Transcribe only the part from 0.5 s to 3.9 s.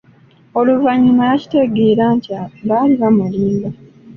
Oluvannyuma yakitegeera nti baali bamulimba.